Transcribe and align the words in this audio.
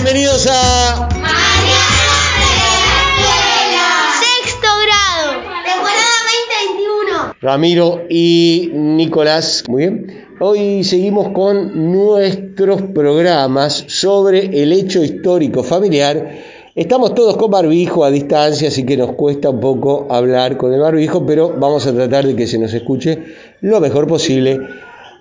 Bienvenidos 0.00 0.46
a 0.48 1.08
Sexto 4.20 4.68
grado. 4.84 5.42
Temporada 5.64 6.14
2021. 7.26 7.34
Ramiro 7.40 8.02
y 8.08 8.70
Nicolás. 8.74 9.64
Muy 9.66 9.82
bien. 9.82 10.28
Hoy 10.38 10.84
seguimos 10.84 11.30
con 11.30 11.90
nuestros 11.90 12.80
programas 12.82 13.86
sobre 13.88 14.62
el 14.62 14.72
hecho 14.72 15.02
histórico 15.02 15.64
familiar. 15.64 16.30
Estamos 16.76 17.12
todos 17.16 17.36
con 17.36 17.50
barbijo 17.50 18.04
a 18.04 18.12
distancia, 18.12 18.68
así 18.68 18.86
que 18.86 18.96
nos 18.96 19.14
cuesta 19.16 19.50
un 19.50 19.58
poco 19.58 20.06
hablar 20.10 20.56
con 20.56 20.72
el 20.72 20.78
barbijo, 20.78 21.26
pero 21.26 21.52
vamos 21.58 21.88
a 21.88 21.92
tratar 21.92 22.24
de 22.24 22.36
que 22.36 22.46
se 22.46 22.60
nos 22.60 22.72
escuche 22.72 23.18
lo 23.62 23.80
mejor 23.80 24.06
posible. 24.06 24.60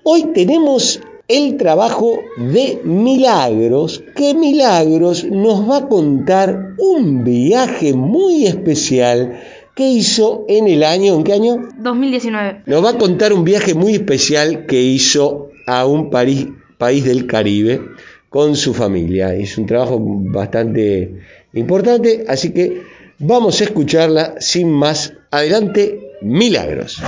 Hoy 0.03 0.33
tenemos 0.35 1.01
el 1.27 1.57
trabajo 1.57 2.19
de 2.37 2.79
Milagros, 2.83 4.03
que 4.15 4.33
Milagros 4.33 5.25
nos 5.25 5.69
va 5.69 5.77
a 5.77 5.87
contar 5.87 6.75
un 6.77 7.23
viaje 7.23 7.93
muy 7.93 8.45
especial 8.45 9.39
que 9.75 9.87
hizo 9.87 10.45
en 10.47 10.67
el 10.67 10.83
año, 10.83 11.15
¿en 11.15 11.23
qué 11.23 11.33
año? 11.33 11.69
2019. 11.77 12.63
Nos 12.65 12.83
va 12.83 12.91
a 12.91 12.97
contar 12.97 13.33
un 13.33 13.43
viaje 13.43 13.73
muy 13.73 13.93
especial 13.93 14.65
que 14.65 14.81
hizo 14.81 15.49
a 15.67 15.85
un 15.85 16.09
país, 16.09 16.47
país 16.77 17.03
del 17.03 17.27
Caribe 17.27 17.81
con 18.29 18.55
su 18.55 18.73
familia. 18.73 19.35
Es 19.35 19.57
un 19.57 19.65
trabajo 19.65 19.99
bastante 19.99 21.13
importante, 21.53 22.25
así 22.27 22.53
que 22.53 22.81
vamos 23.19 23.59
a 23.59 23.65
escucharla 23.65 24.35
sin 24.39 24.71
más. 24.71 25.13
Adelante, 25.29 25.99
Milagros. 26.21 27.01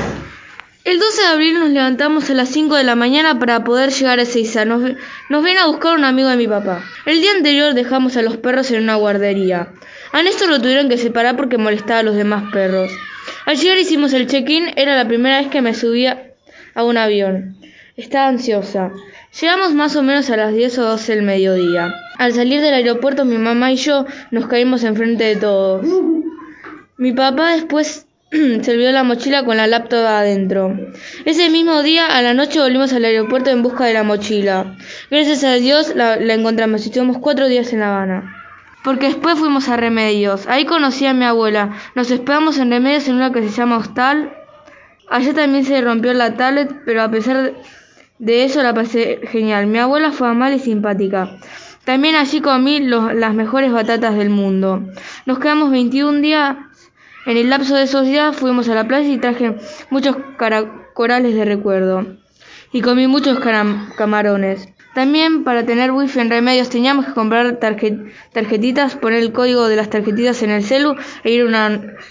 El 0.86 0.98
12 0.98 1.22
de 1.22 1.28
abril 1.28 1.60
nos 1.60 1.70
levantamos 1.72 2.30
a 2.30 2.34
las 2.34 2.50
5 2.50 2.76
de 2.76 2.84
la 2.86 2.96
mañana 2.96 3.38
para 3.38 3.64
poder 3.66 3.92
llegar 3.92 4.18
a 4.18 4.22
Ezeiza. 4.22 4.64
Nos, 4.64 4.82
nos 5.30 5.46
a 5.46 5.68
buscar 5.68 5.98
un 5.98 6.06
amigo 6.06 6.30
de 6.30 6.38
mi 6.38 6.48
papá. 6.48 6.82
El 7.06 7.22
día 7.22 7.32
anterior 7.34 7.74
dejamos 7.74 8.16
a 8.16 8.22
los 8.22 8.38
perros 8.38 8.72
en 8.72 8.84
una 8.84 8.96
guardería. 8.96 9.74
A 10.14 10.24
Néstor 10.24 10.50
lo 10.50 10.62
tuvieron 10.62 10.88
que 10.88 10.98
separar 10.98 11.36
porque 11.36 11.58
molestaba 11.58 12.00
a 12.00 12.04
los 12.04 12.16
demás 12.16 12.46
perros. 12.54 12.90
Al 13.46 13.58
llegar 13.58 13.78
hicimos 13.78 14.14
el 14.14 14.28
check-in, 14.28 14.72
era 14.78 14.96
la 14.96 15.08
primera 15.08 15.40
vez 15.40 15.50
que 15.50 15.62
me 15.62 15.74
subía 15.74 16.32
a 16.74 16.84
un 16.84 16.98
avión. 16.98 17.58
Estaba 17.98 18.30
ansiosa. 18.30 18.92
Llegamos 19.40 19.74
más 19.74 19.98
o 19.98 20.02
menos 20.02 20.30
a 20.30 20.38
las 20.38 20.54
10 20.54 20.80
o 20.80 20.84
12 20.84 21.16
del 21.16 21.24
mediodía. 21.24 21.94
Al 22.18 22.34
salir 22.34 22.62
del 22.62 22.74
aeropuerto 22.74 23.26
mi 23.26 23.38
mamá 23.38 23.74
y 23.74 23.76
yo 23.76 24.06
nos 24.32 24.48
caímos 24.48 24.86
enfrente 24.86 25.26
de 25.26 25.36
todos. 25.36 25.86
Mi 26.98 27.12
papá 27.12 27.52
después 27.52 28.06
se 28.62 28.72
olvidó 28.72 28.92
la 28.92 29.04
mochila 29.04 29.44
con 29.44 29.58
la 29.58 29.66
laptop 29.66 30.06
adentro. 30.06 30.78
Ese 31.26 31.50
mismo 31.50 31.82
día, 31.82 32.06
a 32.06 32.22
la 32.22 32.36
noche, 32.36 32.60
volvimos 32.60 32.94
al 32.94 33.06
aeropuerto 33.06 33.50
en 33.50 33.64
busca 33.64 33.86
de 33.86 33.94
la 33.94 34.04
mochila. 34.04 34.76
Gracias 35.10 35.44
a 35.44 35.54
Dios 35.54 35.96
la, 35.96 36.18
la 36.18 36.36
encontramos 36.36 36.84
y 36.84 36.90
estuvimos 36.90 37.18
cuatro 37.18 37.48
días 37.48 37.74
en 37.74 37.80
La 37.80 37.90
Habana. 37.90 38.36
Porque 38.84 39.08
después 39.08 39.40
fuimos 39.40 39.68
a 39.68 39.78
Remedios. 39.78 40.46
Ahí 40.48 40.66
conocí 40.66 41.08
a 41.08 41.14
mi 41.14 41.26
abuela. 41.26 41.76
Nos 41.96 42.12
esperamos 42.12 42.60
en 42.60 42.70
Remedios 42.70 43.08
en 43.08 43.16
una 43.16 43.32
que 43.32 43.42
se 43.42 43.50
llama 43.50 43.78
Hostal. 43.78 44.32
Allá 45.10 45.34
también 45.34 45.66
se 45.66 45.82
rompió 45.82 46.14
la 46.14 46.36
tablet, 46.36 46.84
pero 46.86 47.02
a 47.02 47.10
pesar 47.10 47.54
de 48.20 48.44
eso 48.44 48.62
la 48.62 48.76
pasé 48.76 49.22
genial. 49.24 49.66
Mi 49.66 49.80
abuela 49.80 50.12
fue 50.12 50.30
amable 50.30 50.58
y 50.58 50.60
simpática. 50.60 51.38
También 51.84 52.16
allí 52.16 52.42
comí 52.42 52.80
los, 52.80 53.12
las 53.16 53.34
mejores 53.34 53.72
batatas 53.72 54.16
del 54.16 54.30
mundo. 54.30 54.84
Nos 55.26 55.40
quedamos 55.40 55.72
21 55.72 56.22
días 56.22 56.56
en 57.26 57.38
el 57.38 57.50
lapso 57.50 57.76
de 57.76 57.84
esos 57.84 58.06
días 58.06 58.36
fuimos 58.36 58.70
a 58.70 58.76
la 58.76 58.88
playa 58.88 59.10
y 59.10 59.18
traje 59.18 59.56
muchos 59.90 60.16
corales 60.94 61.36
de 61.36 61.46
recuerdo. 61.46 62.06
Y 62.72 62.82
comí 62.82 63.08
muchos 63.08 63.40
camarones. 63.98 64.70
También 64.94 65.44
para 65.44 65.66
tener 65.66 65.92
wifi 65.92 66.20
en 66.20 66.30
remedios 66.30 66.70
teníamos 66.70 67.06
que 67.06 67.14
comprar 67.14 67.58
tarjet 67.58 68.12
tarjetitas, 68.34 68.96
poner 68.96 69.20
el 69.20 69.32
código 69.32 69.68
de 69.68 69.76
las 69.76 69.90
tarjetitas 69.90 70.42
en 70.42 70.50
el 70.50 70.64
celu 70.64 70.96
e 71.24 71.32
ir, 71.32 71.48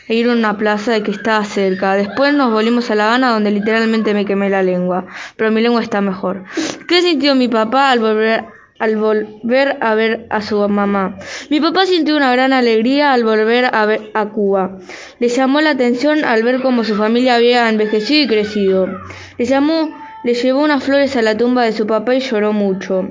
e 0.09 0.15
ir 0.15 0.29
a 0.29 0.33
una 0.33 0.57
plaza 0.57 1.03
que 1.03 1.11
estaba 1.11 1.45
cerca. 1.45 1.95
Después 1.95 2.35
nos 2.35 2.53
volvimos 2.53 2.91
a 2.91 2.95
La 2.95 3.07
Habana 3.07 3.33
donde 3.33 3.51
literalmente 3.51 4.15
me 4.15 4.25
quemé 4.25 4.49
la 4.49 4.63
lengua. 4.63 5.07
Pero 5.37 5.51
mi 5.51 5.61
lengua 5.61 5.83
está 5.83 6.01
mejor. 6.01 6.45
¿Qué 6.87 7.03
sintió 7.03 7.35
mi 7.35 7.49
papá 7.49 7.91
al 7.91 7.99
volver 7.99 8.58
al 8.79 8.97
volver 8.97 9.77
a 9.81 9.95
ver 9.95 10.27
a 10.31 10.41
su 10.41 10.57
mamá. 10.69 11.19
Mi 11.51 11.61
papá 11.61 11.87
sintió 11.87 12.17
una 12.17 12.33
gran 12.33 12.53
alegría 12.53 13.13
al 13.13 13.25
volver 13.25 13.67
a 13.73 13.87
ver 13.87 14.11
a 14.15 14.27
Cuba. 14.27 14.79
Le 15.19 15.29
llamó 15.29 15.61
la 15.61 15.71
atención 15.71 16.25
al 16.25 16.43
ver 16.43 16.61
cómo 16.61 16.85
su 16.85 16.95
familia 16.95 17.35
había 17.35 17.69
envejecido 17.69 18.23
y 18.23 18.29
crecido. 18.29 18.89
Le 19.37 19.45
llamó, 19.45 19.95
le 20.25 20.35
llevó 20.35 20.63
unas 20.63 20.85
flores 20.85 21.17
a 21.17 21.23
la 21.23 21.37
tumba 21.37 21.65
de 21.65 21.73
su 21.73 21.87
papá 21.87 22.15
y 22.15 22.21
lloró 22.21 22.53
mucho. 22.53 23.09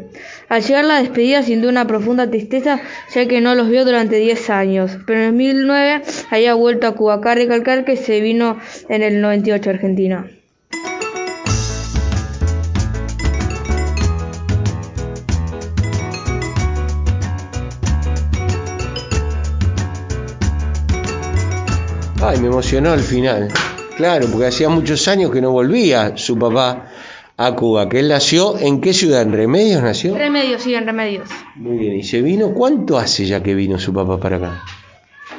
Al 0.50 0.62
llegar 0.62 0.86
la 0.86 1.02
despedida 1.02 1.44
sintió 1.44 1.70
una 1.70 1.88
profunda 1.88 2.30
tristeza 2.30 2.80
ya 3.14 3.28
que 3.28 3.42
no 3.42 3.56
los 3.56 3.70
vio 3.70 3.84
durante 3.84 4.18
10 4.18 4.50
años, 4.50 4.98
pero 5.06 5.20
en 5.20 5.32
2009 5.32 6.02
había 6.32 6.54
vuelto 6.54 6.88
a 6.88 6.96
Cuba. 6.96 7.16
Acá 7.16 7.36
recalcar 7.36 7.84
que 7.84 7.98
se 7.98 8.22
vino 8.22 8.58
en 8.88 9.04
el 9.04 9.22
98 9.22 9.70
a 9.70 9.74
Argentina. 9.74 10.28
Ay, 22.30 22.40
me 22.42 22.48
emocionó 22.48 22.92
al 22.92 23.00
final. 23.00 23.48
Claro, 23.96 24.28
porque 24.30 24.48
hacía 24.48 24.68
muchos 24.68 25.08
años 25.08 25.32
que 25.32 25.40
no 25.40 25.52
volvía 25.52 26.18
su 26.18 26.38
papá 26.38 26.88
a 27.38 27.52
Cuba, 27.54 27.88
que 27.88 28.00
él 28.00 28.10
nació 28.10 28.58
en 28.60 28.82
qué 28.82 28.94
ciudad, 28.94 29.22
en 29.22 29.32
Remedios 29.32 29.82
nació. 29.82 30.18
Remedios, 30.18 30.62
sí, 30.62 30.76
en 30.76 30.86
Remedios. 30.86 31.30
Muy 31.56 31.78
bien, 31.78 31.96
y 31.96 32.04
se 32.04 32.22
vino, 32.22 32.50
¿cuánto 32.54 32.98
hace 32.98 33.26
ya 33.26 33.42
que 33.42 33.56
vino 33.56 33.80
su 33.80 33.94
papá 33.94 34.20
para 34.20 34.36
acá? 34.38 34.62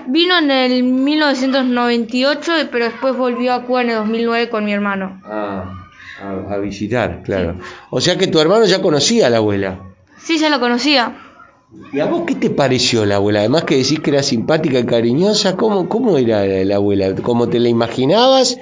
Vino 0.07 0.39
en 0.39 0.51
el 0.51 0.83
1998, 0.83 2.53
pero 2.73 2.87
después 2.87 3.15
volvió 3.17 3.53
a 3.53 3.65
Cuba 3.65 3.83
en 3.83 3.91
el 3.91 3.97
2009 3.97 4.49
con 4.49 4.65
mi 4.65 4.73
hermano. 4.73 5.21
Ah, 5.27 5.71
a, 6.23 6.55
a 6.55 6.59
visitar, 6.59 7.23
claro. 7.23 7.57
Sí. 7.59 7.67
O 7.91 8.01
sea 8.01 8.17
que 8.17 8.29
tu 8.29 8.41
hermano 8.41 8.65
ya 8.65 8.81
conocía 8.81 9.27
a 9.27 9.31
la 9.31 9.37
abuela. 9.37 9.79
Sí, 10.23 10.39
ya 10.39 10.49
lo 10.49 10.59
conocía. 10.59 11.15
¿Y 11.93 12.01
a 12.01 12.07
vos 12.07 12.23
qué 12.27 12.35
te 12.35 12.51
pareció 12.51 13.05
la 13.05 13.17
abuela? 13.17 13.41
Además 13.41 13.65
que 13.65 13.77
decís 13.77 14.01
que 14.01 14.11
era 14.11 14.23
simpática 14.23 14.79
y 14.79 14.87
cariñosa, 14.87 15.57
¿cómo, 15.57 15.89
cómo 15.89 16.17
era 16.17 16.45
la 16.65 16.77
abuela? 16.77 17.15
¿Cómo 17.17 17.49
te 17.49 17.61
la 17.61 17.69
imaginabas 17.69 18.59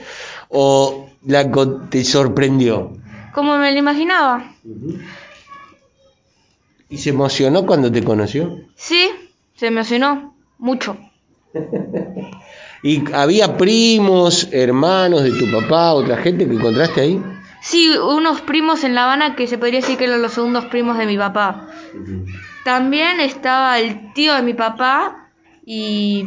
o 0.49 1.09
la 1.25 1.51
te 1.89 2.05
sorprendió? 2.05 2.93
Como 3.33 3.59
me 3.59 3.73
la 3.73 3.79
imaginaba. 3.79 4.53
Uh 4.65 4.69
-huh. 4.69 5.01
¿Y 6.89 6.99
se 6.99 7.11
emocionó 7.11 7.67
cuando 7.67 7.91
te 7.91 8.03
conoció? 8.03 8.61
Sí, 8.77 9.11
se 9.55 9.67
emocionó 9.67 10.35
mucho. 10.59 10.97
¿Y 12.83 13.13
había 13.13 13.57
primos, 13.57 14.49
hermanos 14.53 15.23
de 15.23 15.33
tu 15.33 15.51
papá, 15.51 15.95
otra 15.95 16.17
gente 16.19 16.47
que 16.49 16.55
encontraste 16.55 17.01
ahí? 17.01 17.23
Sí, 17.63 17.97
unos 17.97 18.41
primos 18.43 18.85
en 18.85 18.95
La 18.95 19.05
Habana 19.05 19.35
que 19.35 19.47
se 19.47 19.59
podría 19.59 19.81
decir 19.81 19.97
que 19.97 20.05
eran 20.05 20.23
los 20.23 20.33
segundos 20.33 20.67
primos 20.67 20.99
de 20.99 21.07
mi 21.07 21.17
papá. 21.17 21.69
Uh 21.95 21.99
-huh. 21.99 22.25
También 22.67 23.21
estaba 23.21 23.79
el 23.79 24.13
tío 24.13 24.35
de 24.35 24.43
mi 24.43 24.53
papá 24.53 25.29
y 25.65 26.25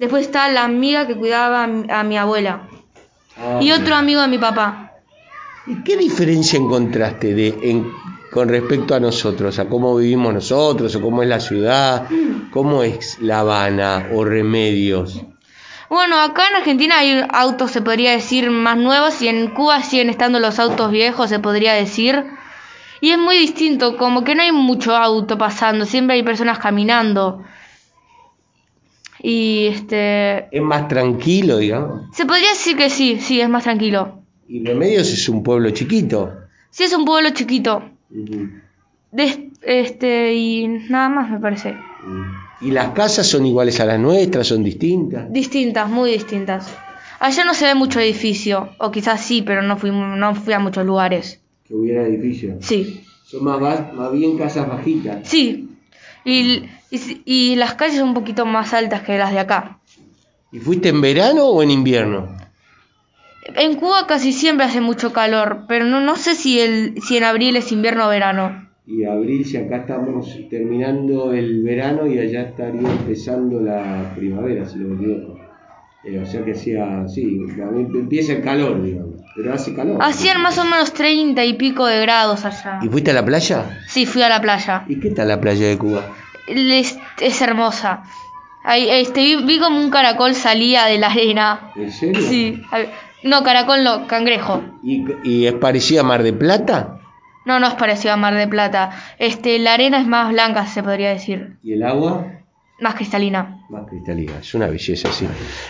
después 0.00 0.26
estaba 0.26 0.48
la 0.48 0.64
amiga 0.64 1.06
que 1.06 1.14
cuidaba 1.14 1.62
a 1.62 1.66
mi, 1.68 1.88
a 1.88 2.02
mi 2.02 2.18
abuela. 2.18 2.66
Ah, 3.38 3.60
y 3.62 3.70
otro 3.70 3.94
amigo 3.94 4.22
de 4.22 4.26
mi 4.26 4.38
papá. 4.38 4.90
¿Y 5.68 5.84
qué 5.84 5.96
diferencia 5.96 6.58
encontraste 6.58 7.32
de, 7.32 7.56
en, 7.62 7.92
con 8.32 8.48
respecto 8.48 8.96
a 8.96 8.98
nosotros? 8.98 9.60
¿A 9.60 9.68
cómo 9.68 9.94
vivimos 9.94 10.34
nosotros? 10.34 10.96
¿O 10.96 11.00
cómo 11.00 11.22
es 11.22 11.28
la 11.28 11.38
ciudad? 11.38 12.08
¿Cómo 12.50 12.82
es 12.82 13.16
La 13.20 13.38
Habana 13.38 14.08
o 14.12 14.24
Remedios? 14.24 15.22
Bueno, 15.88 16.20
acá 16.20 16.48
en 16.48 16.56
Argentina 16.56 16.98
hay 16.98 17.24
autos, 17.32 17.70
se 17.70 17.82
podría 17.82 18.10
decir, 18.10 18.50
más 18.50 18.76
nuevos 18.76 19.22
y 19.22 19.28
en 19.28 19.54
Cuba 19.54 19.80
siguen 19.84 20.10
estando 20.10 20.40
los 20.40 20.58
autos 20.58 20.90
viejos, 20.90 21.30
se 21.30 21.38
podría 21.38 21.74
decir. 21.74 22.24
Y 23.00 23.10
es 23.10 23.18
muy 23.18 23.38
distinto, 23.38 23.96
como 23.96 24.24
que 24.24 24.34
no 24.34 24.42
hay 24.42 24.52
mucho 24.52 24.94
auto 24.94 25.38
pasando, 25.38 25.84
siempre 25.86 26.16
hay 26.16 26.22
personas 26.22 26.58
caminando. 26.58 27.42
Y 29.22 29.66
este. 29.66 30.54
Es 30.54 30.62
más 30.62 30.88
tranquilo, 30.88 31.58
digamos. 31.58 32.02
Se 32.14 32.26
podría 32.26 32.50
decir 32.50 32.76
que 32.76 32.90
sí, 32.90 33.18
sí, 33.20 33.40
es 33.40 33.48
más 33.48 33.64
tranquilo. 33.64 34.22
Y 34.48 34.64
Remedios 34.64 35.12
es 35.12 35.28
un 35.28 35.42
pueblo 35.42 35.70
chiquito. 35.70 36.32
Sí, 36.70 36.84
es 36.84 36.92
un 36.92 37.04
pueblo 37.04 37.30
chiquito. 37.30 37.82
Uh 38.10 38.16
-huh. 38.16 38.60
De, 39.12 39.50
este, 39.62 40.34
y 40.34 40.68
nada 40.68 41.08
más 41.08 41.30
me 41.30 41.38
parece. 41.38 41.76
¿Y 42.60 42.70
las 42.70 42.90
casas 42.90 43.26
son 43.26 43.46
iguales 43.46 43.80
a 43.80 43.86
las 43.86 43.98
nuestras? 43.98 44.46
¿Son 44.48 44.62
distintas? 44.62 45.32
Distintas, 45.32 45.88
muy 45.88 46.12
distintas. 46.12 46.76
Allá 47.18 47.44
no 47.44 47.54
se 47.54 47.66
ve 47.66 47.74
mucho 47.74 48.00
edificio, 48.00 48.70
o 48.78 48.90
quizás 48.90 49.20
sí, 49.20 49.42
pero 49.42 49.62
no 49.62 49.76
fui, 49.76 49.90
no 49.90 50.34
fui 50.34 50.54
a 50.54 50.58
muchos 50.58 50.86
lugares. 50.86 51.39
¿Que 51.70 51.76
hubiera 51.76 52.04
edificios? 52.04 52.56
Sí. 52.66 53.04
Son 53.22 53.44
más, 53.44 53.94
más 53.94 54.10
bien 54.10 54.36
casas 54.36 54.68
bajitas. 54.68 55.20
Sí. 55.22 55.68
Y, 56.24 56.64
y, 56.90 57.22
y, 57.24 57.54
las 57.54 57.76
calles 57.76 57.98
son 57.98 58.08
un 58.08 58.14
poquito 58.14 58.44
más 58.44 58.74
altas 58.74 59.02
que 59.02 59.16
las 59.16 59.30
de 59.30 59.38
acá. 59.38 59.78
¿Y 60.50 60.58
fuiste 60.58 60.88
en 60.88 61.00
verano 61.00 61.44
o 61.44 61.62
en 61.62 61.70
invierno? 61.70 62.26
En 63.54 63.76
Cuba 63.76 64.08
casi 64.08 64.32
siempre 64.32 64.66
hace 64.66 64.80
mucho 64.80 65.12
calor, 65.12 65.66
pero 65.68 65.84
no, 65.84 66.00
no 66.00 66.16
sé 66.16 66.34
si, 66.34 66.58
el, 66.58 67.00
si 67.02 67.18
en 67.18 67.22
abril 67.22 67.54
es 67.54 67.70
invierno 67.70 68.06
o 68.06 68.10
verano. 68.10 68.68
y 68.84 69.04
abril 69.04 69.44
si 69.46 69.56
acá 69.56 69.76
estamos 69.82 70.36
terminando 70.50 71.32
el 71.32 71.62
verano 71.62 72.08
y 72.08 72.18
allá 72.18 72.48
estaría 72.48 72.90
empezando 72.90 73.60
la 73.60 74.12
primavera, 74.16 74.66
si 74.66 74.80
no 74.80 74.88
me 74.88 74.96
equivoco. 74.96 75.38
Eh, 76.02 76.18
o 76.18 76.26
sea 76.26 76.44
que 76.44 76.50
hacía, 76.50 77.06
sí, 77.06 77.40
empieza 77.94 78.32
el 78.32 78.42
calor, 78.42 78.82
digamos, 78.82 79.09
pero 79.34 79.54
hace 79.54 79.74
calor. 79.74 79.98
Hacían 80.02 80.42
más 80.42 80.58
o 80.58 80.64
menos 80.64 80.92
30 80.92 81.44
y 81.44 81.54
pico 81.54 81.86
de 81.86 82.00
grados 82.00 82.44
allá. 82.44 82.80
¿Y 82.82 82.88
fuiste 82.88 83.10
a 83.10 83.14
la 83.14 83.24
playa? 83.24 83.80
Sí, 83.86 84.06
fui 84.06 84.22
a 84.22 84.28
la 84.28 84.40
playa. 84.40 84.84
¿Y 84.88 85.00
qué 85.00 85.10
tal 85.10 85.28
la 85.28 85.40
playa 85.40 85.68
de 85.68 85.78
Cuba? 85.78 86.02
Es, 86.46 86.98
es 87.20 87.42
hermosa. 87.42 88.02
Ahí, 88.64 88.88
este, 88.90 89.20
vi, 89.20 89.36
vi 89.44 89.58
como 89.58 89.80
un 89.80 89.90
caracol 89.90 90.34
salía 90.34 90.84
de 90.84 90.98
la 90.98 91.08
arena. 91.08 91.72
¿En 91.76 91.90
serio? 91.90 92.20
Sí. 92.20 92.62
No, 93.22 93.42
caracol 93.42 93.84
no, 93.84 94.06
cangrejo. 94.06 94.62
¿Y, 94.82 95.04
y 95.24 95.46
es 95.46 95.54
parecida 95.54 96.00
a 96.00 96.04
Mar 96.04 96.22
de 96.22 96.32
Plata? 96.32 96.98
No, 97.44 97.58
no 97.58 97.68
es 97.68 97.74
parecido 97.74 98.14
a 98.14 98.16
Mar 98.16 98.34
de 98.34 98.48
Plata. 98.48 98.90
Este, 99.18 99.58
la 99.58 99.74
arena 99.74 100.00
es 100.00 100.06
más 100.06 100.30
blanca, 100.30 100.66
se 100.66 100.82
podría 100.82 101.10
decir. 101.10 101.56
¿Y 101.62 101.72
el 101.72 101.82
agua? 101.82 102.26
Más 102.80 102.94
cristalina. 102.94 103.58
Más 103.68 103.86
cristalina, 103.88 104.38
es 104.40 104.54
una 104.54 104.66
belleza, 104.66 105.12
sí. 105.12 105.26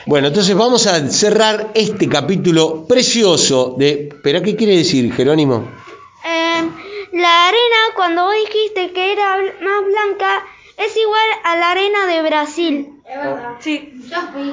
Bueno, 0.06 0.28
entonces 0.28 0.54
vamos 0.54 0.86
a 0.86 1.08
cerrar 1.08 1.72
este 1.74 2.08
capítulo 2.08 2.86
precioso 2.86 3.74
de... 3.76 4.14
¿Pero 4.22 4.42
qué 4.42 4.54
quiere 4.54 4.76
decir, 4.76 5.12
Jerónimo? 5.12 5.68
Em, 6.24 6.70
la 7.20 7.48
arena, 7.48 7.76
cuando 7.96 8.24
vos 8.24 8.34
dijiste 8.46 8.92
que 8.92 9.12
era 9.12 9.36
más 9.36 9.84
blanca, 9.84 10.44
es 10.76 10.96
igual 10.96 11.28
a 11.44 11.56
la 11.56 11.70
arena 11.72 12.06
de 12.06 12.22
Brasil. 12.22 12.88
Sí. 13.58 13.92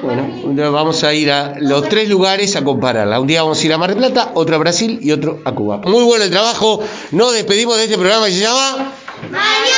Bueno, 0.02 0.24
entonces 0.24 0.72
vamos 0.72 1.04
a 1.04 1.14
ir 1.14 1.30
a 1.30 1.54
los 1.60 1.88
tres 1.88 2.08
lugares 2.08 2.56
a 2.56 2.64
compararla. 2.64 3.20
Un 3.20 3.28
día 3.28 3.42
vamos 3.42 3.62
a 3.62 3.66
ir 3.66 3.72
a 3.72 3.78
Mar 3.78 3.90
del 3.90 3.98
Plata, 3.98 4.32
otro 4.34 4.56
a 4.56 4.58
Brasil 4.58 4.98
y 5.00 5.12
otro 5.12 5.40
a 5.44 5.52
Cuba. 5.52 5.78
Muy 5.84 6.02
bueno 6.02 6.24
el 6.24 6.30
trabajo. 6.30 6.80
Nos 7.12 7.32
despedimos 7.32 7.76
de 7.76 7.84
este 7.84 7.96
programa 7.96 8.26
que 8.26 8.32
se 8.32 8.40
llama... 8.40 8.92
Mañana 9.30 9.77